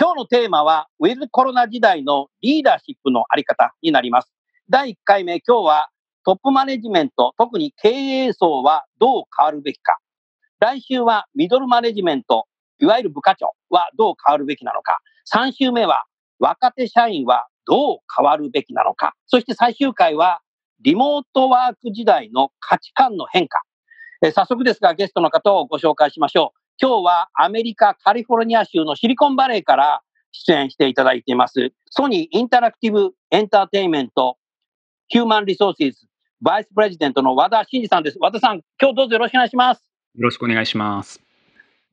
[0.00, 4.32] 今日のテーマは、ウィズコロナ時代のリーダーシップのあり方になります。
[4.70, 5.88] 第1回目、今日は
[6.24, 9.98] トップマネジメント、特に経営層はどう変わるべきか。
[10.60, 12.44] 来週はミドルマネジメント、
[12.78, 15.00] いわゆる部下長はどう変わるべきなのか。
[15.34, 16.04] 3週目は
[16.38, 19.14] 若手社員はどう変わるべきなのか。
[19.26, 20.42] そして最終回は
[20.80, 23.62] リモートワーク時代の価値観の変化。
[24.22, 26.57] え早速ですがゲストの方をご紹介しましょう。
[26.80, 31.72] 今日はアメリカカリフォルニア州のシリコンバレーから出演していただいています。
[31.90, 34.36] ソニーインタラクティブエンターテインメント
[35.08, 36.06] ヒューマンリソース
[36.40, 38.18] バイスプレジデントの和田真二さんです。
[38.20, 39.82] 和田さん、今日どうぞよろしくお願いします。
[40.14, 41.20] よろしくお願いします。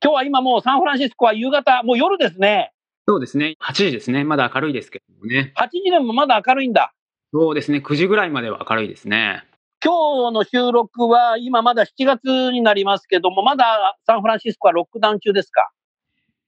[0.03, 2.71] 今日は今もうサンフランシスコは夕方、もう夜ですね。
[3.07, 3.55] そうですね。
[3.63, 4.23] 8時ですね。
[4.23, 5.53] まだ明るいですけどもね。
[5.57, 6.93] 8時でもまだ明るいんだ。
[7.33, 7.79] そうですね。
[7.79, 9.45] 9時ぐらいまでは明るいですね。
[9.85, 15.69] 今日の収録は今まだ7月になりますけども、まだサンフランシスコはロックダウン中ですか？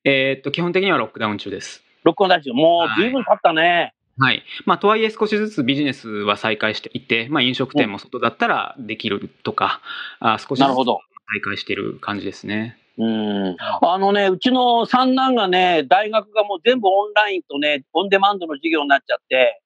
[0.04, 1.84] えー、っと、基本的にはロックダウン中です。
[2.04, 2.52] ロックダウン中。
[2.54, 3.94] もう随分経ったね。
[4.18, 4.42] はい。
[4.66, 9.82] まあ、とはいえ少しずつビジネスは再開していて、まあ、飲食店も外だったらできるとか、
[10.20, 12.80] あ少しずつ再開している感じですね。
[12.98, 19.62] うんあのね、うちの三男がね、大学がもう全部オンラインとね、オンデマンドの授業になっちゃって、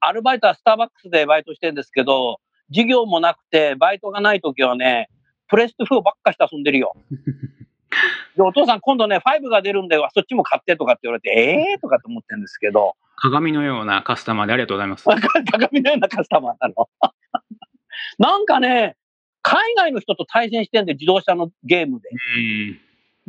[0.00, 5.08] アルバイトはスターバックスでバイトしてるんですけど、授業もなくて、バイトがない時はね、
[5.48, 6.94] プレステ4ばっかして遊んでるよ。
[8.36, 12.96] で、お父さん今度ね、5が出るんだよ、そっちも買ってとかって言われて、ええー、とかって思ってるんですけど。
[13.16, 15.04] 鏡のようなカスタマーでありがとうございます。
[15.50, 16.88] 鏡のようなカスタマーなの。
[18.18, 18.96] なんかね、
[19.42, 22.10] 海外の人と対戦してんで、自動車のゲームで。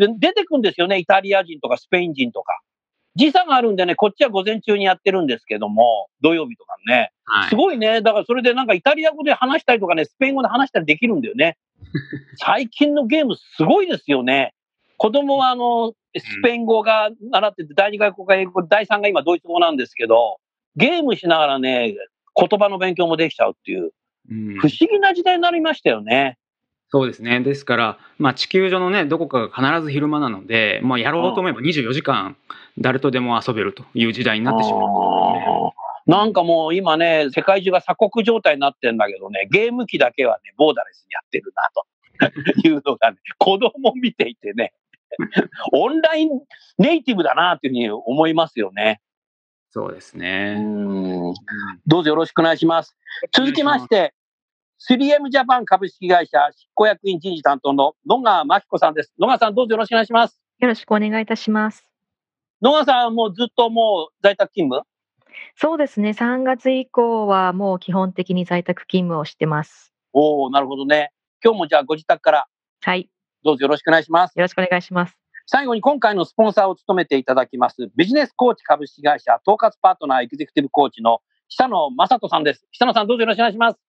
[0.07, 2.59] で出てくんですよね、イタリア人とかスペイン人とか。
[3.15, 7.11] 時差があるんでね、こっちは午前中にやってるんですけども、土曜日とかね。
[7.25, 8.01] はい、すごいね。
[8.01, 11.57] だからそれでなんかイタリア語で話したりとかね、スペイン語で話したりできるんだよね。
[12.37, 14.53] 最近のゲームすごいですよね。
[14.97, 20.37] 子供はあの、スペイン語が習ってて、第二外国語が英語、第三が今ドイツ語なんですけど、
[20.75, 21.95] ゲームしながらね、
[22.35, 23.91] 言葉の勉強もできちゃうっていう、
[24.59, 26.37] 不思議な時代になりましたよね。
[26.91, 27.39] そうですね。
[27.41, 32.35] ですから、まあ、地球上のね、どこかが必ず昼間なので、まあ、やろうと思えば24時間、
[32.79, 34.81] 誰とでも遊べるという時代になってしまう、
[35.35, 35.73] ね、
[36.07, 44.73] なんかもう今ね、世界中が鎖国状態になってるんだけどね、ゲーム機だけはね、ボーダレスにやってるな、と いうのがね、子供見ていてね、
[45.71, 46.29] オンライン
[46.79, 49.00] ネイティブだな、というふうに思いますよね。
[49.71, 50.57] そうですね。
[51.85, 52.97] どうぞよろしくお願いします。
[53.31, 54.16] 続きまして、
[54.79, 59.13] 3M ジャパン株式会社執行役員人事担当の野川真紀子さんです。
[59.19, 60.41] 野川さん、どうぞよろしくお願いします。
[60.59, 61.84] よろしくお願いいたします。
[62.62, 64.88] 野川さん、もうずっともう在宅勤務？
[65.57, 66.12] そうですね。
[66.12, 69.91] 3月以降はもう基本的に在宅勤務をしてます。
[70.13, 71.12] おおなるほどね。
[71.44, 72.45] 今日もじゃあご自宅から。
[72.81, 73.09] はい。
[73.44, 74.35] どうぞよろしくお願いします。
[74.38, 75.18] よろしくお願いします。
[75.45, 81.19] 最後に今回のスポンサーを務めていただきます、ビジネスコーチ株式会社統括パートナーエグゼクティブコーチの
[81.50, 82.66] 久野正人さんです。
[82.72, 83.79] 久野さん、どうぞよろしくお願いします。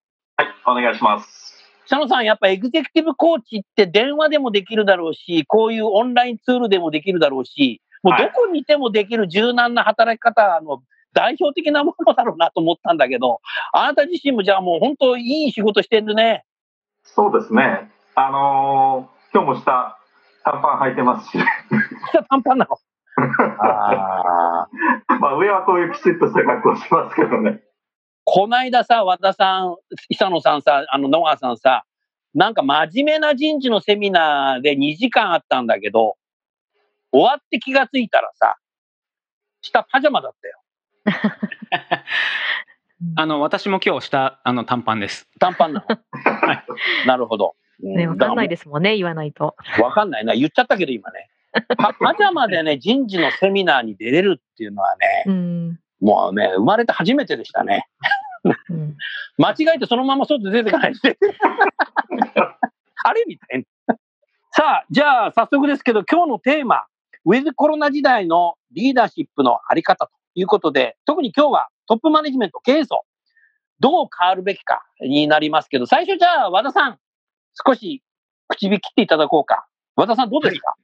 [0.40, 1.54] はい、お願いします。
[1.86, 10.82] 佐野さん、やっぱエグゼクティブコーチって電話でもできるだろうし、こういうオンラインツールでもできるだろうし、もうどこにいてもできる柔軟な働き方の
[11.12, 13.42] 代表的なものだろうなと思ったんだけど、
[13.74, 16.46] あなた自身もじゃあもう本当いい仕事してるね。
[17.04, 17.90] そうですね。
[18.14, 19.98] あのー、今日も下、
[20.44, 21.38] 短パン履いてますし。
[22.12, 22.78] 下短パンなの？
[23.60, 24.68] あ
[25.20, 27.60] まあ上はこういうきちっとした格好しますけどね。
[28.24, 29.76] こないださ、和田さん、
[30.08, 31.84] 久野さんさ、あの野川さんさ、
[32.34, 36.16] なんか真面目な人事のセミナーで2時間あったんだけど、
[37.12, 38.56] 終わって気がついたらさ、
[39.62, 40.60] 下パジャマだったよ。
[43.16, 45.28] あの、私も今日下、あの、短パンです。
[45.40, 45.96] 短パンなの？
[46.46, 46.64] はい。
[47.06, 47.56] なるほど。
[47.82, 49.56] ね、わかんないですもんね、言わないと。
[49.80, 50.34] わかんないな。
[50.34, 51.28] 言っちゃったけど、今ね。
[51.78, 57.86] パパジャマでね、人事のセミナーに出れるっていうのはね、うん、もうね、生まれて初めてでしたね。
[58.70, 58.96] うん
[59.36, 61.18] 間違えてそのまま外出てかないで。
[63.04, 63.96] あれみたいな。
[64.52, 66.84] さあ、じゃあ早速ですけど、今日のテーマ、
[67.24, 73.04] ウィズコロナ時代のリーダーシップのあり方ということで、特に今日はトップマネジメント、経営層、
[73.78, 76.98] どう変わるべきかになりますけど、最初じゃあ和田さん、
[77.66, 78.02] 少し
[78.48, 79.66] 口火切っていただこうか。
[79.96, 80.74] 和田さんどうですか、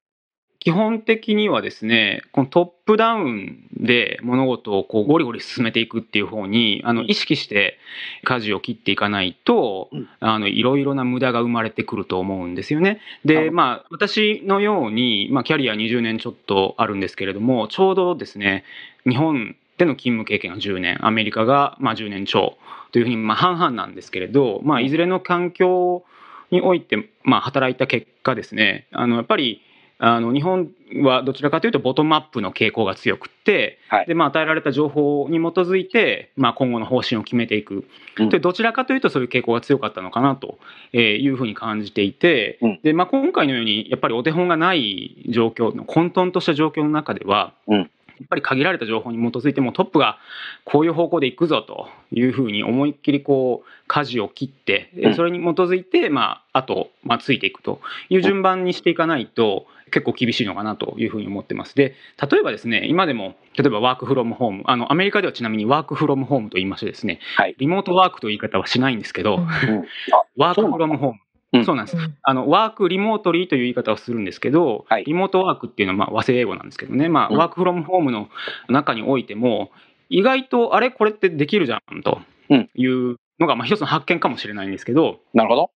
[0.66, 7.78] 基本的にはですねこのトップダウンで物事をこうゴリゴリ進めていくっていう方にあの意識して
[8.24, 10.08] 舵を切っていかないと、うん。
[10.18, 13.00] あのいろいろな無駄が生まれてくると思うんですよね。
[13.24, 18.64] でまあ私のように、まあ、キャリア20年ちょっとあるんですけれどもちょうどですね
[19.08, 22.58] 日本での勤務経験が10年アメリカがまあ10年超
[22.90, 26.02] というふうにまあ半々なんですけれど、まあ、いずれの環境
[26.50, 29.62] においてまあ働いた結果ですねあのやっぱり
[29.98, 30.70] あの日本
[31.02, 34.06] はどちらかというとボトムアップの傾向が強くって、はい。
[34.06, 37.86] でまあ、与えられた情報に基づいて、まあ、今後の方針を決めていく、
[38.18, 38.28] うん。
[38.28, 40.58] でどちらかというとそういう傾向が強かったのかなと
[40.92, 42.80] えーいうふうに感じていて、うん。
[42.82, 47.90] でまあ、今回のようにやっぱりお手本がない状況の混沌とした状況の中では、うん。
[48.18, 50.18] やっぱり限られた情報に基づいてもうトップが
[50.64, 61.74] こういう方向で行くぞというふうに思いっきりこう舵を切って、それに基づいて、まあ、あと、まあ、ついていくという順番にしていかないと結構厳しいのかなというふうに思ってます。
[61.74, 61.94] で
[62.30, 67.54] 例えばですね今でも例えばワークフロムホームあのアメリカではちなみにワークフロムホームと言いましてですね、はい。
[67.58, 69.46] リモートワークという言い方はしないんですけど、うん。
[70.36, 71.18] ワークフロムホーム
[71.52, 71.64] うん。
[71.64, 71.96] そうなんです。
[71.96, 72.16] うん。
[72.22, 75.04] あのワークリモートリーという言い方をするんですけど、はい。
[75.04, 77.36] リモートワークっていうのはまあ和製英語なんですけどね、まあ、うん。
[77.36, 78.28] ワークフロムホームの
[78.68, 79.70] 中においても
[80.08, 80.90] 意外とあれ？
[80.90, 82.70] これってできるじゃんとうん。
[82.74, 85.70] いうのがまあ一つの発見かもしれないんですけどなるほど。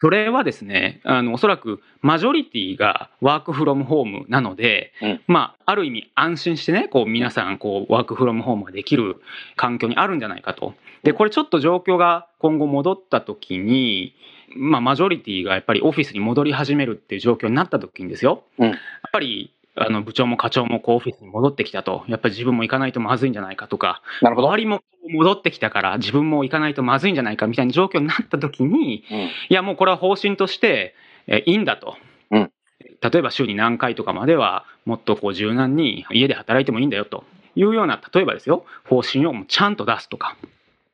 [0.00, 5.20] それはですねあのおそらくマジョリティがワークフロムホームなので、うん。
[5.26, 9.20] まあ、ある意味安心してねこう皆さんこうワークフロムホームができる
[9.56, 10.74] 環境にあるんじゃないかと。
[11.02, 14.14] でこれちょっと状況が今後戻った時に、
[14.56, 18.68] まあ、マジョリティがやっぱりオフィスに戻り始めるっていう状況になった時にですよ、うん。
[18.68, 18.76] やっ
[19.12, 22.04] ぱりあの部長も課長もこうオフィスに戻ってきたと。
[22.08, 24.02] やっぱり自分も行かないとまずいんじゃないかとか。
[24.20, 24.48] なるほど。
[24.48, 29.18] 周りも戻ってきたから自分も行かないとまずいんじゃないかみたいな状況になった時にうん。
[29.18, 30.94] いやもうこれは方針として
[31.26, 31.96] えいいんだと。
[32.30, 32.52] うん。
[33.00, 37.24] 例えば週に何回とかまではもっとこう柔軟に家で働いてもいいんだよと
[37.54, 38.64] いうような例えばですよ。
[38.84, 40.36] 方針をちゃんと出すとか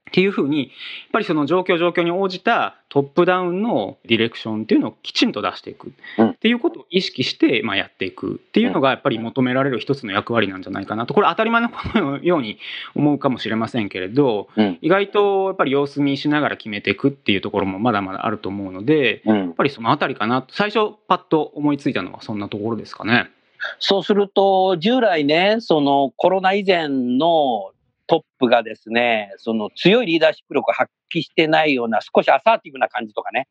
[0.08, 0.68] っていうふうにやっ
[1.12, 5.92] ぱりその状況状況に応じたトップダウンのディレクションっていうのをきちんと出していく。
[6.18, 6.30] うん。
[6.30, 11.12] っていうことを意識してまあやっていくっていうのがやっぱり求められる一つの役割なんじゃないかなと。
[11.12, 12.58] これ当たり前のことのように
[12.94, 14.78] 思うかもしれませんけれどうん。
[14.80, 19.36] 意外とやっぱり様子見しながら決めていくっていうところもまだまだあると思うのでうん。
[19.36, 20.46] やっぱりそのあたりかな。
[20.50, 23.30] 最初パッと思いついたのはそんなところですかね。
[23.78, 27.72] そうすると、従来ね、そのコロナ以前の
[28.06, 33.48] トップがですね、その強いリーダーシップ力を発揮してないような、少しアサーティブな感じとかね、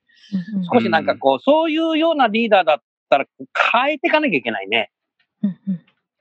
[0.71, 3.25] 少しなんかこう、そういうようなリーダーだったら
[3.73, 4.91] 変えていかなきゃいけないね。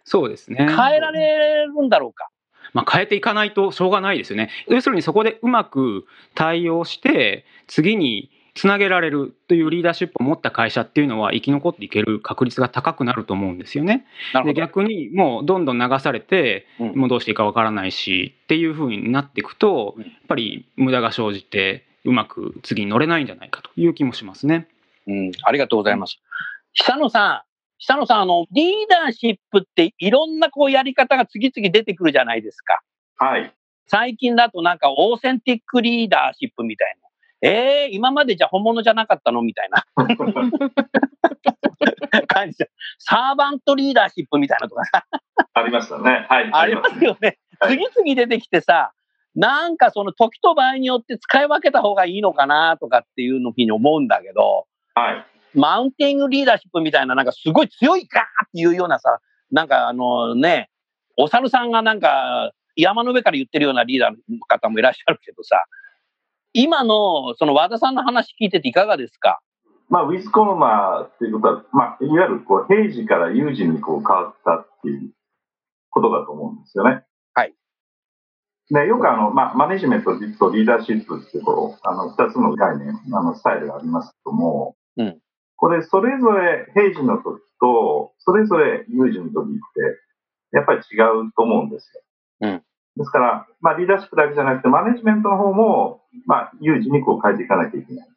[0.05, 0.59] そうですね。
[0.59, 2.29] 変えられるんだろうか。
[2.73, 4.51] まあ、変えていかないとしょうがないですよね。
[4.69, 14.07] 要するにそこでうまく対応して次につなげられるというリーダーシップを持った会社っていうのは生き残っていける確率が高くなると思うんですよね。
[14.45, 14.55] で。
[14.55, 24.69] 逆にもうどんどん流されてうんもうどうしていいかわからないしっていうふうになっていくとうんやっぱり無駄が生じてうまく次に乗れないんじゃないかという気もしますね。
[25.07, 26.19] うん、ありがとうございます。
[26.73, 32.81] 久野さん、久野さん、あの、リーダーシップっていろんなこうやり方が次々出てくるじゃないですか。
[33.17, 33.53] はい。
[33.87, 37.09] 最近だとなんかオーセンティックリーダーシップみたいな。
[37.47, 39.43] えー、今までじゃ本物じゃなかったの？
[39.43, 39.85] みたいな
[42.27, 42.71] 感じで。
[42.99, 45.05] サーバントリーダーシップみたいなとかさ、
[45.53, 46.27] ありましたね。
[46.29, 46.51] はい。
[46.51, 47.29] ありますよね。
[47.29, 48.93] はい次々出てきてさ、
[49.35, 55.59] なんかその時と場合によって使い分けた方がいいのかなとかっていうのに思うんだけど、はい。
[55.59, 59.21] マウンティングリーダーシップみたいな、なんかすごい強いガーっていうようなさ、
[59.51, 60.71] なんかあのね、
[61.17, 65.65] お猿さんがなんか山の上から言ってるようなリーダーの方もいらっしゃるけどさ、
[66.55, 69.41] 今のその和田さんの話聞いてていかがですか？
[69.91, 75.11] まあ、ウィズコロナっていうことは、まあ、いわゆるこう平時から有事にこう変わったっていう
[75.91, 77.03] ことだと思うんですよね。
[77.35, 77.55] はい。
[78.71, 85.19] で、よくあの、まあ、マネジメントとリーダーシップってこう、あの、二つの概念、あの、スタイルがありますけども、うん
[85.57, 89.55] これ、それぞれ平時の時と、それぞれ有事の時っ
[90.51, 92.03] て、やっぱり違うと思うんですよ。
[92.41, 92.63] うん
[92.97, 98.09] ですから、まあ、リーダーシップだけじゃなくて、マネジメントの方も、まあ、有事にこう変えていかなきゃいけない。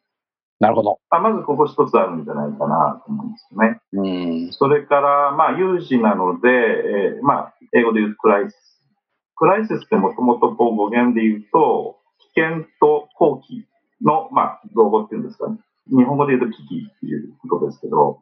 [0.60, 0.98] なるほど。
[1.10, 3.80] まあ、まずここ一つあるんじゃないかなと思うんですよね。
[3.92, 4.52] うん。
[4.52, 8.82] それから、まあ、有事なので、えーまあ、英語で言うとクライシス。
[9.36, 11.98] クライシスってもともとこう語源で言うと、
[12.34, 13.66] 危険と好奇
[14.02, 15.58] の、まあ、造語っていうんですかね。
[15.90, 18.18] 日本語で言うと危機っていうことですけど、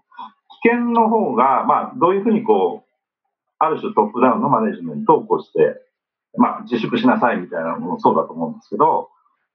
[0.63, 2.87] 危険の方が、まあ、どういうふうにこう、
[3.59, 5.86] ある種トップダウンのマネジメントを起こして、
[6.37, 9.09] まあ、自粛しなさいみたいなものそうだと思うんですけど、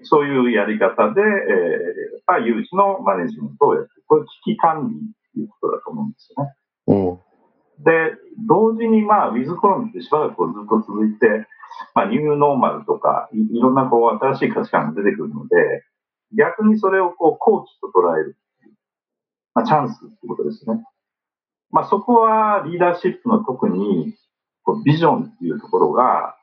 [0.03, 4.99] そういうやり方で、えー、有事のマネジメントをやってこれ危機管理っ
[5.33, 6.53] ていうことだと思うんですよね。
[6.87, 11.47] うん、で、同時に、まあ、ウィズコロナってしばらくずっと続いて、
[11.93, 15.55] まあ、ニューノーマルとかい、いろんなこう新しい価値観が出てくるので、
[16.35, 18.37] 逆にそれをこう、好機と捉える
[19.53, 20.81] まあ、チャンスってことですね。
[21.71, 24.13] まあ、そこはリーダーシップの特に、
[24.63, 26.35] こうビジョンっていうところが、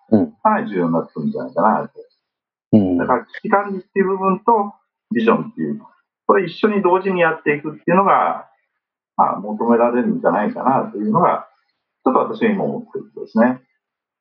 [0.42, 1.94] かなり重要になってくるんじゃないかなと。
[2.72, 4.74] うん、だから危機管理っていう部分と
[5.14, 5.80] ビジョンっていう、
[6.26, 8.48] これ一緒に同時にやっていくっていうのが、
[9.16, 11.48] まあ、求められるんじゃないかなというのが、
[12.04, 13.60] ちょっと私は今思ってることですね。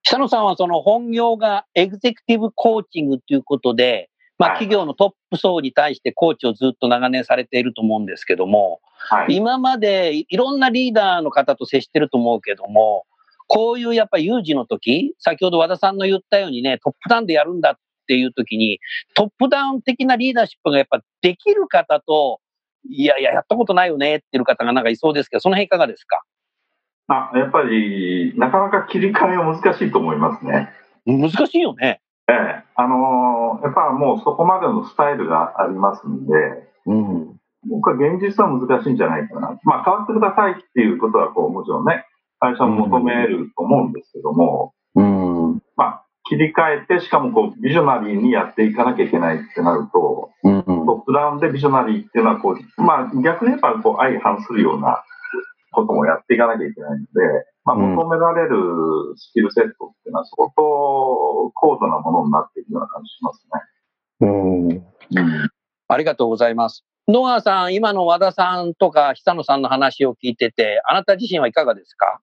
[0.03, 8.79] 久野さんはその本業がエグゼクティブコーチングということで、まあ、企業のトップ層に対してコーチをずっと長年されていると思うんですけども、
[9.10, 13.06] はい、今までいろんなリーダーの方と接してると思うけども、
[13.48, 17.75] こういうやっぱり有事の時、先ほど和田さんの言ったようにね、トップダウンでやるんだっ
[18.08, 18.80] ていう時に、
[19.13, 22.39] トップダウン的なリーダーシップがやっぱできる方と、
[22.89, 26.24] いやいや、やったことないよねっていう方がなんかいそうですけど、その辺いかがですか？
[27.08, 30.70] あ、やっぱり、なかなか切り替えは難しいと思いますね。
[31.06, 32.01] 難しいよね。
[32.30, 32.63] ええ。
[32.75, 36.34] あのー、やっぱもうそこまでのスタイルがありますんで、
[36.86, 37.38] うん。
[37.70, 39.58] 僕は現実は難しいんじゃないかな。
[39.63, 42.06] まあ変わってくださいっていうことはこうもちろんね、
[42.39, 45.62] 会社も求めると思うんですけども、うん。
[45.75, 55.03] まあ切り替えて、しかもこうビジョナリーにやっていかなきゃいけないってなると、うん、トップダウンでビジョナリーっていうのはこう、まあ逆に言えばこう相反するような
[55.72, 57.06] こともやっていかなきゃいけないので、
[57.63, 58.58] まあ、求められる
[59.15, 63.62] スキルセットっていうのは相当高度なものになっているような感じしますね。
[64.22, 64.25] う
[64.74, 64.84] ん。
[65.89, 66.84] ありがとうございます。
[67.10, 72.20] 野川さん、今の和田さんとか久野さんの話を聞いてて、あなた自身はいかがですか？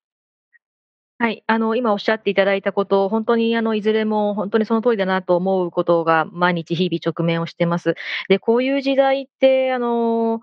[1.18, 7.94] はい、あの今おっしゃっていただいたこと、本当にあのいずれも本当にその通りだなと思うことが毎日日々直面をしてます。
[8.28, 10.42] で、こういう時代ってあの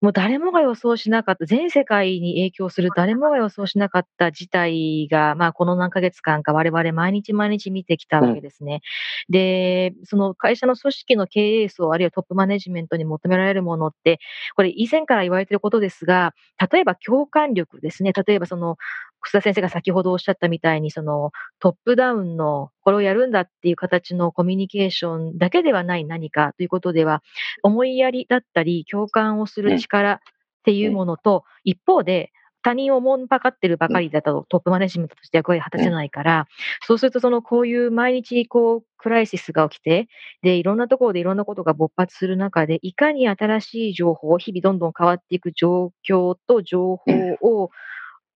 [0.00, 8.80] もう誰もが予想しなかった、全世界に影響する誰もが予想しなかった事態が、まあ、この何ヶ月間か我々毎日毎日見てきたわけですね。
[9.28, 14.20] うん、で、その会社の組織の経営層、あるいはトップマネジメントに求められるものって、
[14.56, 16.34] これ以前から言われていることですが、
[16.72, 18.12] 例えば共感力ですね。
[18.12, 18.76] 例えばその
[19.20, 27.22] 楠田先生が先ほどおっしゃったみたいに、そのトップダウンのこれをやるんだっていう形のコミュニケーションだけではない何かということでは、
[27.62, 30.18] 思いやりだったり、共感をする力っ
[30.64, 36.46] ていうものと、一方で、他人をおもんぱかってるばかりだとトップマネジメントとして役割果たせないから、
[36.86, 40.08] そうするとそのこういう毎日こうクライシスが起きて、
[40.42, 47.70] で、いろんなところでいろんなことが勃発する中で、いかに新しい情報、日々どんどん変わっていく状況と情報を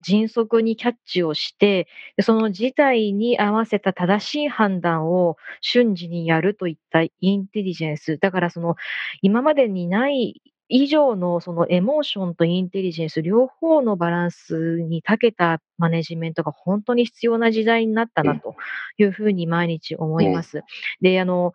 [0.04, 1.88] 迅速にキャッチをして、
[2.22, 8.18] その事態に合わせた正しい判断を瞬時にやるといったインテリジェンス。
[8.18, 8.76] だからその
[9.22, 18.56] 今までにない以上のそのエモーションとインテリジェンス両方のバランスに長けたマネジメントが本当に必要な時代になったなと
[18.98, 20.64] いうふうに毎日思います。
[21.02, 21.54] で、あの、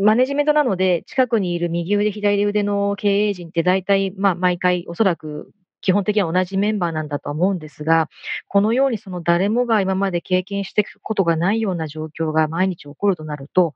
[0.00, 8.08] マネジメントなので、近くにいる右腕、左腕の経営陣って大体、まあ、毎回おそらく基本的には同じメンバーなんだと思うんですが、
[8.48, 13.74] このようにその誰もが今まで経験していくことがないような状況が毎日起こるとなると、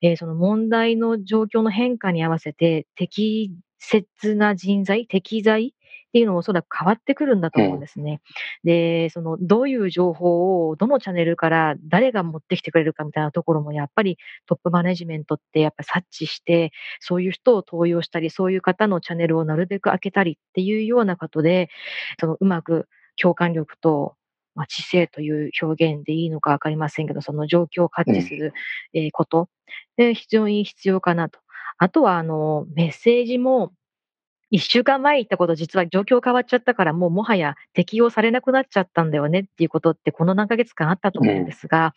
[0.00, 5.74] えー、その問題の状況の変化に合わせて適切な人材、適材
[6.12, 8.20] っていうのもおそらく変わってくるんだと思うんですね。
[8.64, 21.70] うん、で、その、どういう情報をどのチャンネルから誰が持ってきてくれるかみたいなところもやっぱりトップマネジメントってやっぱり察知して、そういう人を登用したり、そういう方のチャンネルをなるべく開けたりっていうようなことで、
[22.20, 24.14] そのうまく共感力と
[24.54, 28.52] まあ、知性という表現でいいのかわかりませんけど、その状況を価値する、
[28.92, 29.48] えこと、
[29.96, 31.38] で非常に必要かなと。
[31.78, 33.72] あとは、あの、メッセージも、
[34.52, 41.94] 一週間前言ったこと、実は状況変わっちゃったから、もうもはや適用されなくなっちゃったんだよねっていうことって、この何ヶ月間あったと思うんですが、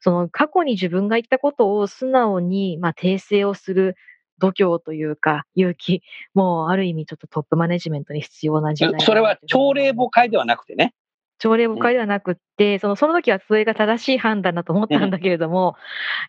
[0.00, 3.94] その過去に自分が言ったことを素直に、まあ、訂正をする
[4.38, 10.94] 度胸というか、勇気、もうある意味ちょっとトップマネジメントに必要な時代それは朝令暮改ではなくてね。
[11.38, 15.76] 朝令暮改ではなくって、そのその時はそれが正しい判断だと思ったんだけれども、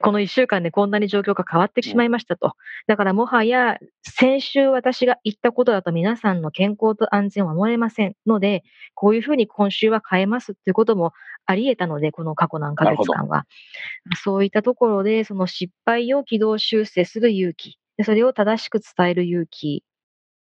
[0.02, 2.54] この1週間でこんなに状況が変わってしまいましたと。
[2.88, 8.64] だからもはや、先週私が言ったことだと皆さんの健康と安全を守れませんので、
[8.94, 11.14] こういうふうに今週は変えますということも
[11.46, 13.46] あり得たので、この過去何ヶ月間は。
[14.24, 19.84] そういったところで、その失敗を軌道修正する勇気、でそれを正しく伝える勇気、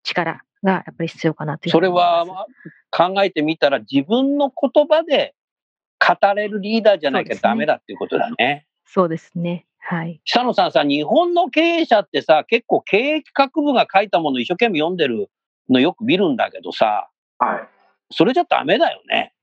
[0.03, 1.87] 力がやっぱり必要かなというふそうれ。
[1.89, 2.25] は
[2.91, 5.35] 考えてみたら自分の言葉で
[5.99, 8.67] 語れるリーダーじゃなきゃダメだっていうことだね。
[8.85, 9.65] そうですね。
[9.79, 10.21] はい。
[10.23, 15.29] 久野さんさ、日本の経営者ってさ、結構経営企画部が書いたもの一生懸命読んでる
[15.69, 17.67] のよく見るんだけどさ、はい。
[18.11, 19.33] それじゃダメだよね。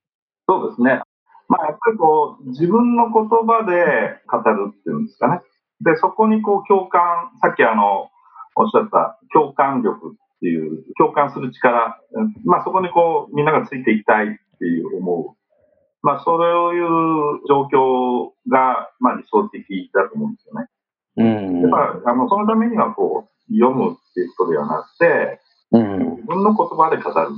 [0.48, 1.00] そうですね。
[1.48, 5.40] まあ、やっぱりこう、自分の言葉で語るっていうんですかね。
[5.80, 8.10] で、そこにこう、共感、さっきあの、
[8.54, 14.28] おっしゃった共感力っていう、共感する力、うんまあ、そこにこう、みんながついていきたいっ
[14.58, 15.36] ていう思う。
[16.02, 20.66] まあ、そういう状況が、まあ、理想的だと思うんですよね。
[21.16, 25.40] うんやっぱ、あの、そのためにはこう、読むっていうことではなくて、
[25.72, 27.28] うん自分の言葉で語る。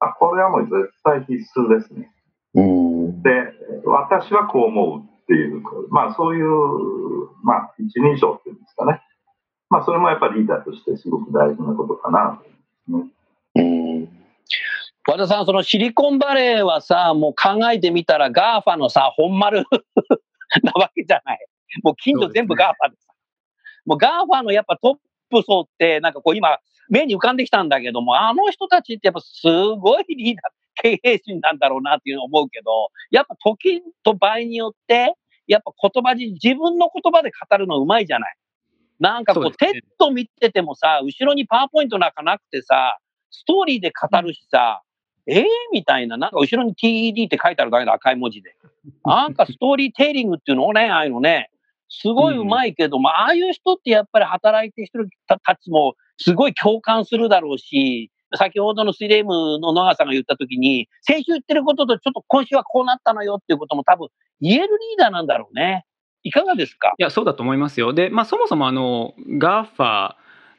[0.00, 2.10] あ、これはもう絶対必須ですね。
[2.54, 3.30] うんで、
[3.84, 6.48] 私はこう思うっていう、まあそういう、
[7.42, 9.00] まあ一人称っていうんですかね。
[9.70, 12.46] まあそれもやっぱりリーダーとしてすごく大事なことかなと
[12.88, 13.12] 思いますね。
[13.56, 14.20] うん
[15.08, 19.64] 和田さん、そのシリコンバレーはさ、もう考えてみたら GAFA のさ、本丸
[20.62, 21.38] なわけじゃない。
[21.82, 23.12] もう近所全部 GAFA でさ。
[23.86, 24.96] もう GAFA のやっぱトッ
[25.30, 26.58] プ層って、なんかこう今、
[26.88, 35.14] 目に浮かんできたんだけども、あの人たちってやっぱすごいリーダー、経営陣なんだろうなっていうのを思うけど、やっぱ時と場合によって、
[35.46, 38.36] やっぱ言葉に、自分の言葉で語るのうまいじゃない。
[39.00, 42.98] なんかこう、 TED 見ててもさ、後ろにパワーポイントなんかなくてさ、
[43.30, 44.82] ストーリーで語るしさ、
[45.26, 48.54] ええみたいな、なんか後ろに TED って書いてあるだけだ、赤い文字で。
[49.04, 51.50] なんかストーリーテイリングっていうのをね、ああいうのね、
[51.88, 64.08] すごいうまいけど、まあ、ああいう人ってやっぱり働いてる人たちもすごい共感するだろうし、先ほどのスイレームの野川さんが言ったときに、先週言ってることとちょっと今週はこうなったのよっていうことも多分
[64.40, 65.84] 言えるリーダーなんだろうね。
[66.24, 66.92] いかがですか？
[66.98, 67.92] いやそうだと思いますよ。
[67.92, 70.14] で、まあ、そもそもあの GAFA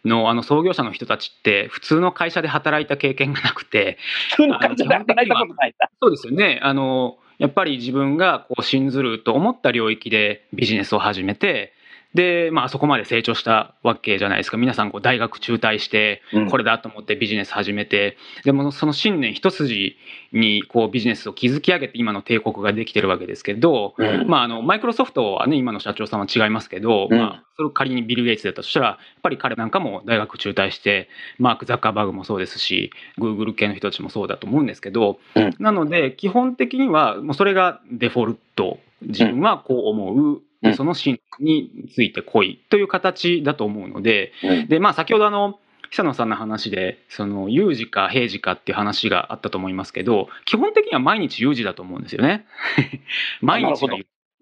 [0.05, 3.97] のあの創業者の人たちって普通の会社で働いた経験がなくて
[4.31, 5.75] 普通の会社で働いたことない。
[6.01, 11.73] そうですよねあのやっぱり自分がこう信ずると思った領域でビジネスを始めて
[12.13, 14.57] で、まあ、そこまで成長したわけじゃないですか。
[14.57, 19.95] 皆さんこう大学中退してこれだと思ってビジネス始めてでもその信念一筋
[20.33, 24.27] にこうビジネスを築き上げて今の帝国ができてるわけですけど、うん。
[24.27, 27.17] まあ、あのマイクロソフトはね今の社長さんは違いますけど、うん。
[27.17, 31.07] まあ、それ仮にビル・ゲイツだったとしたらやっぱり彼なんかも大学中退して
[31.39, 35.55] マーク・ザッカーバーグもそうですしグーグル系の人たちもそうだと思うんですけど、うん。
[35.59, 38.79] なので基本的にはもうそれがデフォルト。
[39.03, 44.67] 自分はこう思う、うんでその信について来いという形だと思うのでうん。
[44.67, 52.45] で、まあ、先ほどあの久野さんの話でその有事か平時かっていう話があったと思いますけど基本的には毎日有事だと思うんですよね。
[53.41, 53.85] 毎日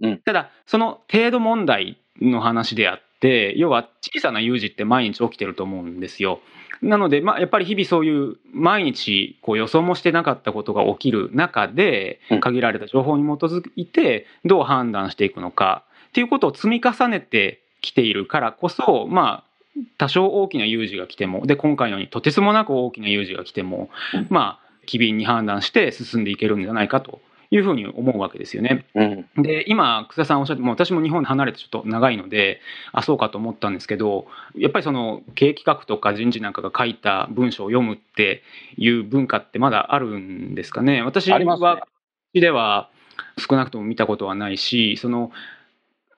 [0.02, 0.18] うん。
[0.20, 6.42] ただその程度問題の話であって要は小さな有事って毎日起きてると思うんですよ。
[6.82, 12.40] なので、まあ、やっぱり日々そういう毎日こう予想もしてなかったことが起きる中でうん。
[12.40, 19.50] 限られた情報に基づいてどう判断していくのかっていうことを積み重ねてきているからこそまあ
[19.98, 24.28] 多少大きな有事が来てもで今回のようにとてつもなく大きな有事が来てもうん。
[24.30, 28.86] まあ機敏に判断して進んでいけるんじゃないかというふうに思うわけですよね。
[28.96, 29.44] うん。
[29.44, 32.60] で今草田さんおっしゃってもう私も日本離れてちょっと長いので
[32.92, 38.42] あそうかと思ったんですけどやっぱりその経営企画とか人事なんかが書いた文章を読むって
[38.78, 41.02] いう文化ってまだあるんですかね？
[41.04, 41.68] 私ありますね。
[41.68, 41.88] は
[42.34, 42.90] では
[43.38, 45.32] 少なくとも見たことはないしその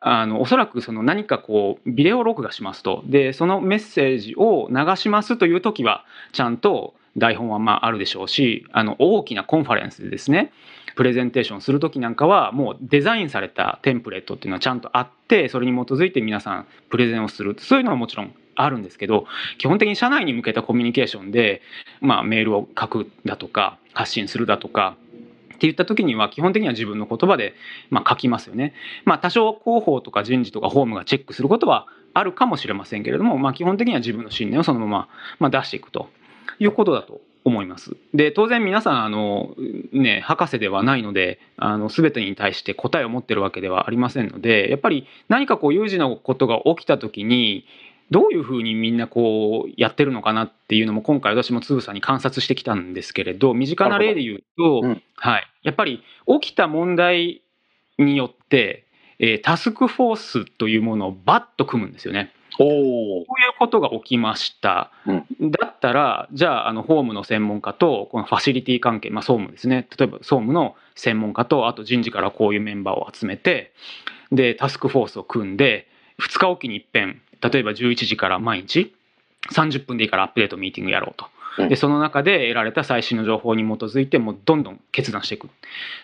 [0.01, 3.03] あのおそらくその何かこうビデオ録画しますと。
[3.05, 10.51] でそのメッセージを流しますという時はちゃんと台本はまああるでしょうしあの大きなコンファレンスでですね。
[10.95, 17.55] プレゼンテーションする時なんかはもうデザインされたテンプレートっていうのはちゃんとあってそれに基づいて皆さんプレゼンをする。
[17.59, 19.25] そういうのはもちろんあるんですけど
[19.57, 21.61] 基本的に社内に向けたコミュニケーションで、
[22.01, 24.95] まあ、メールを書くだとか発信するだとか
[25.61, 27.53] って言った時には基本的には自分の言葉で、
[27.91, 28.73] まあ、書きますよね。
[29.05, 36.09] まあ、多少広報とか人事とか法務がチェックすることはあるかもしれませんけれども、まあ、基本的には自分の信念をそのまま、まあ、出していくと
[36.57, 37.95] いうことだと思います。
[38.15, 39.55] で当然皆さんあの、
[39.93, 47.65] ね、博士ではないのであの全てに対して答えを持ってるわけではありませんのでやっぱり何かこう有事のことが起きた時に
[48.11, 56.03] どういうふうにみんなこうやってるのかなっていうのも今回私もつぶさに観察してきたんですけれど身近な例で言うと、うん、はい、やっぱり
[56.41, 57.41] 起きた問題
[57.97, 58.85] によって、
[59.19, 62.33] えー、タスクフォースというものをバッと組むんですよね。
[62.57, 63.25] こういう
[63.57, 69.87] ことが起きました、うん、だったらじゃああのホームの専門家とこのファシリティ関係、まあ、総務ですね。
[69.97, 73.71] 例えば総務の専門家とあと人事からこういうメンバーを集めて
[74.33, 75.87] でタスクフォースを組んで
[76.19, 78.93] 2日おきに一遍例えば11時から毎日
[79.51, 81.25] 30分でいいからアップデートミーティングやろうと。
[81.67, 85.49] でその中で得られた最新の情報に基づいてもうどんどん決断していく。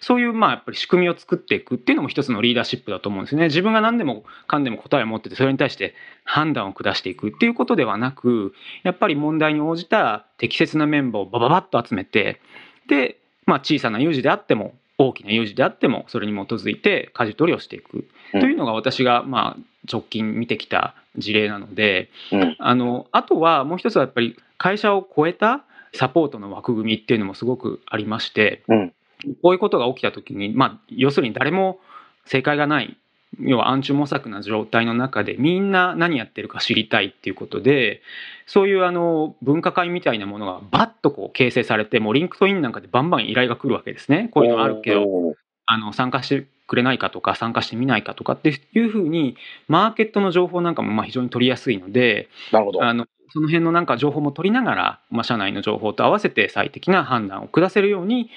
[0.02, 3.46] そういうまあやっぱり仕組みを作っていくっていうのも一つのリーダーシップだと思うんですね。
[3.46, 5.96] 自分が何でもかんでも答えを持っててそれに対して
[6.26, 12.42] 判断を下していくっていうことではなくやっぱり問題に応じた適切なメンバーをバババッと集めて
[12.88, 18.08] で、まあ、小さな有事であっても大きな有事であってもそれに基づいて舵取りをしていく。
[18.32, 19.58] というのが私がまあ
[19.92, 28.94] 直近見てきた事例なので、うん、あのあとはもう一つはやっぱり会社を超えたサポートの枠組みっていうのもすごくありまして、うん、
[29.42, 31.80] こういうことが起きた時に、まあ、要するに誰も
[32.26, 32.98] 正解がない
[33.40, 38.02] 要は暗中模索な状態の中でみんな何やってるか知りたいっていうことで
[38.46, 44.30] そういうあの分科会みたいなものがバッとこう形成されてもう LinkedIn なんかでバンバン依頼が来るわけですね。
[44.32, 45.36] こういうのあるけど
[45.66, 49.36] あの参加してくれないかとか参加してみないかとかっていうふうに
[49.68, 52.84] マーケットの情報なんかもまあ非常に取りやすいのでなるほど。
[52.84, 58.30] あのその辺のなんか情報も取りながら、まあ、社内の情報と合わせて最適な判断を下せるように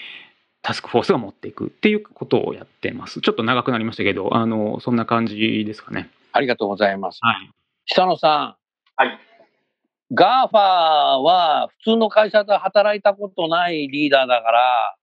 [0.62, 3.20] タスクフォースが持っていくっていうことをやってます。
[3.20, 6.10] ちょっと長くなりましたけど、あの、そんな感じですかね。
[6.32, 7.18] ありがとうございます。
[7.22, 7.50] はい。
[7.86, 8.56] 久野さ
[8.98, 9.02] ん。
[9.02, 9.18] はい。
[10.12, 10.62] GAFA
[11.22, 14.96] は普通の会社で働いたことないリーダーだから、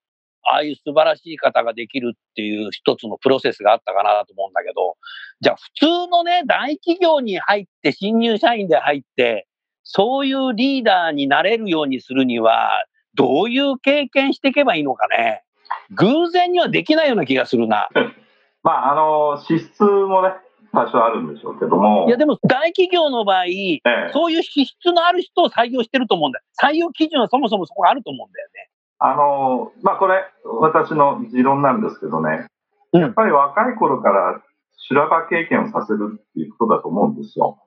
[0.49, 4.95] ああいう素晴らしい方ができるっていう一つのプロセスがあったかなと思うんだけど、
[5.41, 9.47] じゃあ普通のね、大企業に入って新入社員で入って、
[9.83, 15.43] そういうリーダーになれるようにするには、どういう経験していけばいいのかね。
[15.91, 17.89] 偶然にはできないような気がするな。
[18.63, 20.33] まあ、あの、資質もね、
[20.73, 22.05] 多少あるんでしょうけども。
[22.07, 26.45] いや、でも大企業の場合、ええ、そういう資質のある人を採用してると思うんだよ。
[26.61, 28.69] 採用基準はそもそもそこがあると思うんだよね。
[28.99, 30.23] あの、まあ、これ、
[30.59, 32.47] 私の持論なんですけどね、
[32.93, 34.41] やっぱり若い頃から
[34.77, 37.59] 修羅場経験をさせるっていうことだと思うんですよ。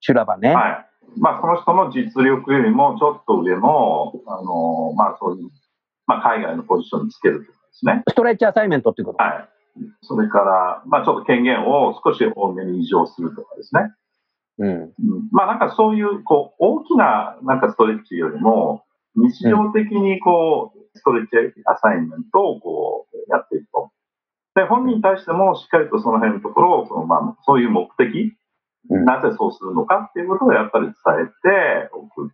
[0.00, 0.54] 修羅場ね。
[0.54, 0.86] はい。
[1.18, 5.50] まあ、その人の実力よりもちょっと上の、あの、まあ、そういう
[6.06, 8.02] まあ、海外のポジションにつけるとかですね。
[8.08, 9.22] ストレッチアサイメントっていうこと？
[9.22, 9.48] はい。
[10.02, 13.92] それから、まあ、ちょっと権限を少し多めに異常するとかですね。
[14.58, 14.92] うん。
[15.32, 18.84] まあ、なんかそういう、こう、大きな、なんかストレッチよりも、
[19.16, 23.90] 日常的にこう、ストレッチアサイメントをこう、やっていくと。
[24.54, 28.32] で、本人に対してもしっかりとその辺のところを、そのまあ、そういう目的、
[28.88, 32.30] なぜそうするのかっていうことをやっぱり伝えておく。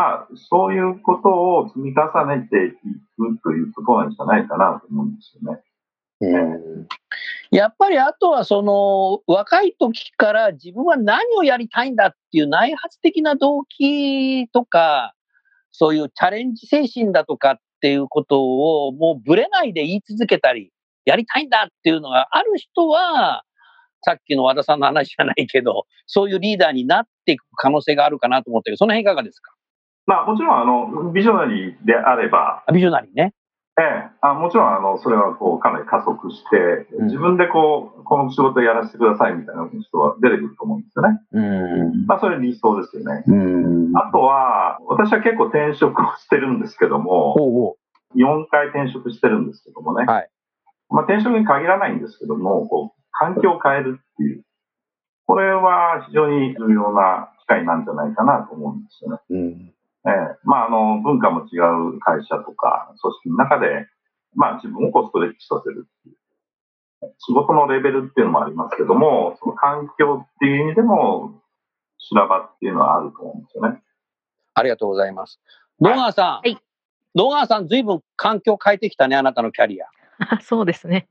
[0.00, 5.60] まあ、そういうことを積み重ねていくということなんじゃないかなと思うんですよね。
[6.22, 6.86] うん
[7.50, 15.14] やっぱりあとはその若い時から自分は何をやりたいんだっていう内発的な動機とか
[15.72, 18.42] そういうチャレンジ精神だとかっていうこと
[18.86, 20.72] をもうぶれないで言い続けたり
[21.04, 23.42] やりたいんだっていうのがある人は
[24.02, 29.52] さっきの和田さんの話じゃないけどそういうリーダーになっていく可能性があるかなと思ってその辺いかがですか？
[30.10, 32.64] まあ、もちろん、あの、ビジョナリーであれば。
[32.74, 33.32] ビジョナリーね。
[33.78, 41.20] ええ、あもちろん、あの、それは、こう、かなり加速して、自分でこう、この仕事やらせてくださいみたいな人は出てくると思うんですよね。
[41.30, 41.40] う
[41.94, 42.06] ん。
[42.06, 43.22] まあ、それ理想ですよね。
[43.24, 43.96] うん。
[43.96, 50.06] あとは、私は結構転職をしてるんですけども、おうおう4回転職してるんですけどもね。
[50.06, 50.30] はい。
[50.88, 54.42] まあ、転職に限らないんですけども、こう、環境を変えるっていう。
[55.26, 59.18] これは非常に重要な機会なんじゃないかなと思うんですよね。
[59.30, 59.74] うん
[60.06, 61.58] ええまあ、あの、文化も違
[61.94, 63.86] う会社とか、組織の中で、
[64.34, 66.16] まあ、自分をこうストレッチさせるっていう。
[67.18, 71.40] 仕事のレベルっていうのもありますけども、その環境っていう意味でも、
[71.98, 73.82] 修羅場っていうのはあると思うんですよね。
[74.54, 75.40] ありがとうございます。
[75.80, 76.26] 野川さん。
[76.36, 76.58] はい。
[77.14, 79.86] 野川さん、随分環境変えてきたね、あなたのキャリア。
[80.42, 81.08] そうですね。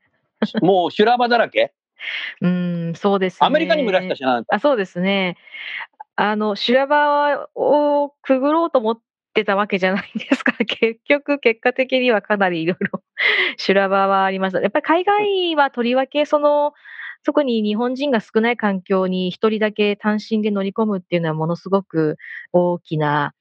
[0.61, 1.73] もう修羅場だらけ？
[2.41, 4.43] うん、そうです、ね、アメリカにもいらしたしな。
[4.47, 5.35] あそうですね。
[6.21, 8.99] あの、修羅場をくぐろうと思っ
[9.33, 13.01] てたわけじゃないんですが、 結局、結果的にはかなりいろいろ
[13.55, 14.59] 修羅場はありました。
[14.59, 16.73] やっぱり海外はとりわけ、その、
[17.23, 22.17] 特に日本人が少ない環境に一人だけ単身で乗り込むっていうのはものすごく
[22.51, 23.33] 大きな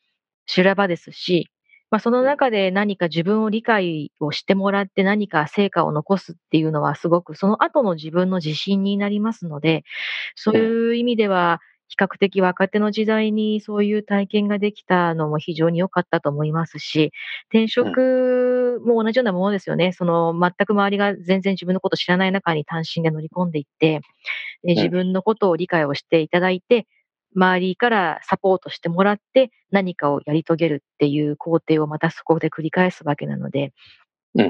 [0.46, 1.50] 修羅場ですし、
[1.90, 9.82] まあ、その中で何か自分を理解をしてもらって何か成果を残すっていうのはすごくその後の自分の自信になりますので、
[10.36, 17.12] そういう意味では比較的若手の時代にそういう体験ができたのも非常に良かったと思いますし、
[17.48, 19.92] 転職も同じようなものですよね。
[19.92, 24.00] その全く周りが全然自分のことを知らない中に単身で乗り込んでいって、
[24.62, 26.86] で自分のことを理解をしていただいて、
[27.34, 33.72] 周りからサポートしてもらって何かをやり遂げるっていう工程をまたそこで繰り返すわけなので、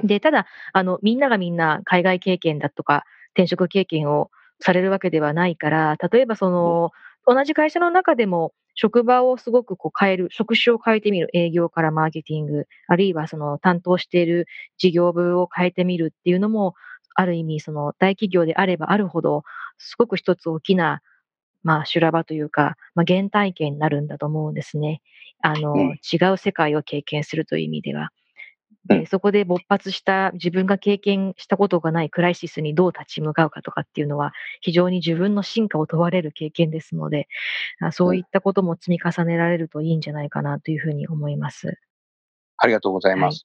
[0.05, 6.91] で、ただ、あの、みんながみんな海外経験だとか転職経験をされるわけではないから、例えばその、
[7.29, 14.47] 同じ会社の中でも職場をすごくこう変える、職種を変えてみる、営業からマーケティング、あるいはその担当している
[14.79, 16.75] 事業部を変えてみるっていうのも、
[17.15, 19.43] ある意味その大企業であればあるほど、
[19.79, 21.03] すごく一つ大きな、
[21.65, 25.03] まあ修羅場というか、まあ原体験になるんだと思うんですね。
[25.43, 28.11] あの、違う世界を経験するという意味では。
[28.89, 37.29] でそこで勃発した自分が経験したことがないクライシスにどう立ち向かうかとかっていうのは非常に自分の進化を問われる経験ですので、
[37.93, 41.79] そういったことも積み重ねられるといいんじゃないかなというふうに思います。
[42.57, 43.35] ありがとうございます。
[43.35, 43.45] はい、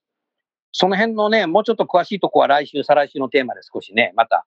[0.72, 4.46] その辺のね、もうちょっと詳しいとこは来週、再来週のテーマで少しね、また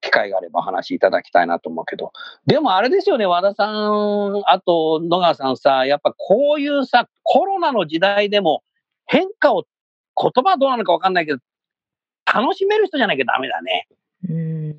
[0.00, 2.12] 機会があれば話いただきたいなと思うけど、
[2.46, 8.62] でもあれですよね、和田さん、あと野川さんさ、やっぱこういうさ、コロナの時代でも
[9.06, 9.64] 変化を
[10.16, 11.38] 言葉はどうなのか分かんないけど、
[12.32, 13.88] 楽しめる人じゃなきゃダメだね。
[14.28, 14.76] うん。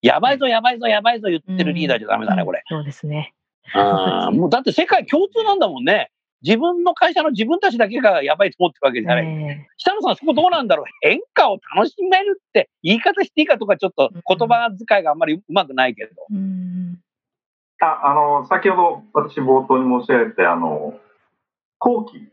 [0.00, 2.62] やばいぞ、やばいぞ、やばいぞ言ってるリーダーじゃダメだね、これ。
[2.66, 3.34] そうですね。
[3.74, 6.10] あ もうだって世界共通なんだもんね。
[6.42, 9.24] 自分の会社の自分たちだけがやばいと思ってるわけじゃない。
[9.24, 16.14] えー、北野さん、そこどうなんだろう変化を楽しめるって言い方していいかとかちょっと言葉遣いがあんまりうまくないけれど。
[16.32, 16.98] うん、
[17.80, 20.98] ああの、先ほど私冒頭に申し上げて、あの、
[21.78, 22.28] 後期、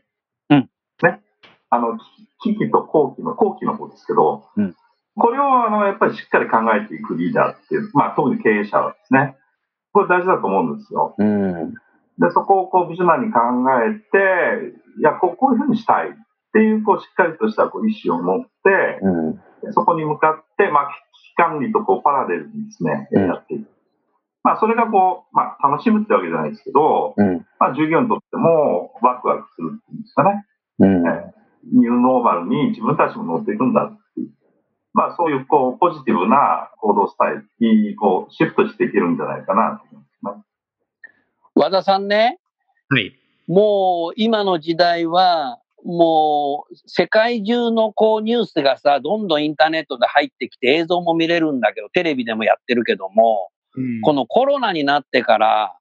[1.70, 1.98] あの、
[2.42, 4.74] 危機と後期の、後期の方ですけど、うん、
[5.16, 9.36] これをあの、やっぱりしっかり考えていくリーダーっていう、まあ、特に経営者はですね、
[9.92, 11.14] これ大事だと思うんですよ。
[11.18, 11.74] うん、
[12.18, 13.40] で、そこをこう、ビジョナーに考
[13.82, 16.12] えて、いや、こうこういうふうにしたいっ
[16.52, 23.68] ていう、こう、しっかりとしたこう意思を持って、うん、そこに向かって、まあ、危機管理とこう、パラレルにですね、やっていく。
[24.42, 30.44] まあ、それがこう、まあ、楽しむってわけじゃないですけど、うん、まあ、従業員にとってもワクワクするっていうんですかね。
[30.78, 34.30] うん、えニューノーマルに自分たちも乗っていくんだっていう。
[34.92, 40.44] まあそういうこうポジティブな行動スタイルにこうシフトしていけるんじゃないかなと思いますね。
[41.54, 42.38] 和田さんね。
[42.88, 43.12] はい。
[43.46, 55.76] もう今の時代はもう世界中のこうニュースがさ、どんどんインターネットで入ってきて映像も見れるんだけど、テレビでもやってるけども、うん、このコロナになってから、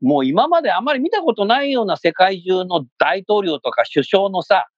[0.00, 4.68] もう今まであんまり見たことないような世界中の大統領とか首相のさ、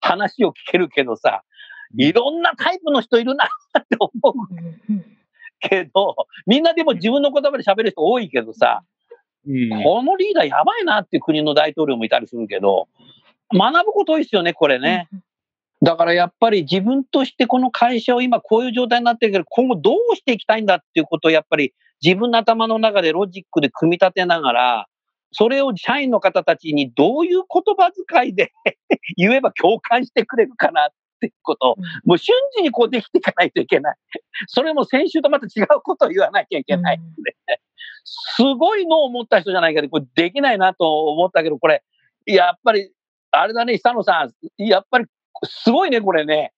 [0.00, 1.42] 話を聞けるけどさ、
[1.96, 3.46] いろんなタイプの人いるな
[3.78, 4.48] って思う。
[5.60, 8.82] けど、みんなでも自分の言葉で喋る人多いけどさ、
[9.46, 12.88] うん、このリーダーやばいなっていう国の大統領もいたりするけど、
[13.52, 15.08] 学ぶこと多いですよね、これね。
[15.80, 24.86] だからやっぱり自分としてこの会社を今こういう状態になってるけど、今後どうしていきたいんだっていうことをやっぱり自分の頭の中でロジックで組み立てながら、
[25.32, 28.52] それを社員の方たちにどういう言葉遣いで
[29.16, 30.88] 言えば共感してくれるかなっ
[31.20, 33.96] ていうことを、もう瞬時にこうできていかないといけない。
[34.46, 37.00] それも先週とまた違うことを言わなきゃいけない
[38.04, 41.82] すごいのを思った人じゃないけど、これできないなと思ったけど、これ、
[42.26, 42.90] やっぱり、
[43.30, 45.06] あれだね、久野さん、やっぱり
[45.44, 46.52] すごいね、これね。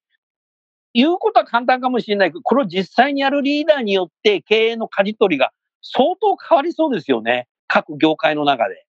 [0.93, 5.53] 言うことは簡単かもしれないけど、これを実際にやるリーダーによって経営の舵取りが
[5.83, 7.47] 相当変わりそうですよね。
[7.71, 8.85] 各業界の中で。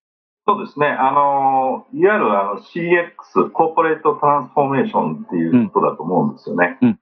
[0.48, 0.88] そうですね。
[0.88, 6.78] あの、いわゆるあの CX、コーポレートトランスフォーメーションっていうことだと思うんですよね。
[6.82, 7.00] うん、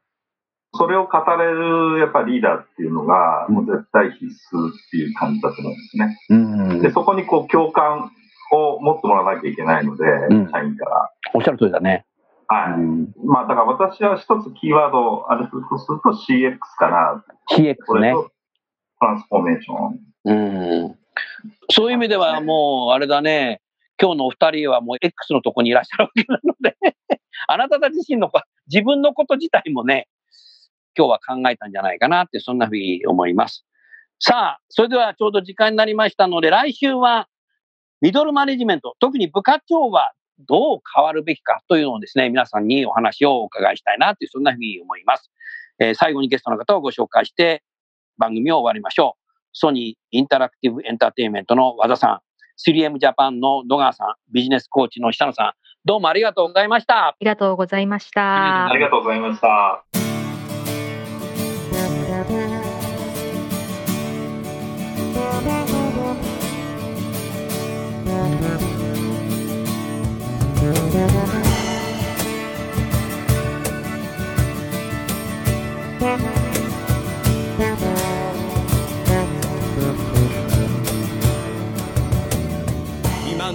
[0.74, 6.20] それを語れるやっぱリーダーっていうのが、もう絶対必須っていう感じだと思うんですね。
[6.30, 6.36] う
[6.76, 8.12] ん、で、そこにこう共感
[8.52, 11.10] を持ってもらわなきゃいけないので、うん、社員から。
[11.34, 12.06] おっしゃる通りだね。
[12.48, 13.26] はい。
[13.26, 17.24] まあ、だから私は一つキーワードあるとすると CX かな。
[17.52, 18.14] CX ね。
[19.00, 20.00] トランスフォーメーション。
[20.26, 21.00] うん。
[21.72, 23.62] そういう意味ではもう、あれだね、
[24.02, 26.78] 今日のお二人はもう X のとこにいらっしゃるわけなので
[27.48, 28.32] あなたた自身の
[28.68, 30.08] 自分のこと自体もね、
[30.98, 33.66] 今日は考えたんじゃないかなって、そんなふうに思います。
[34.20, 37.28] さあ、それではちょうど時間になりましたので、来週は
[38.02, 40.14] ミドルマネジメント、特に部課長は
[40.48, 45.32] どう変わるべきかというのをですね、皆さんにお話をお伺いしたいなという、そんなふうに思います。
[45.80, 47.64] えー、最後にゲストの方をご紹介して
[48.18, 49.19] 番組を終わりましょう。
[49.54, 52.20] ソニーインタラクティブエンターテインメントの和田さん、
[52.70, 55.52] 3M ジャパンの野川さん、ビジネスコーチの久野さん、
[55.86, 57.08] どうもありがとうございました。
[57.08, 58.70] ありがとうございました。
[58.70, 59.84] ありがとうございました。
[76.02, 76.39] Yeah.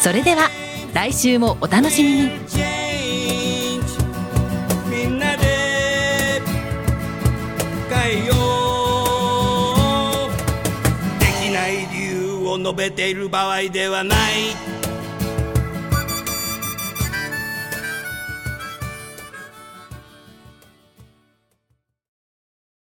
[0.00, 0.50] それでは
[0.94, 2.30] 来週もお楽しみに。
[4.88, 6.40] みんなで
[7.90, 8.34] 変えよ
[10.28, 10.30] う。
[11.20, 14.75] できない理由を述べている場合ではない。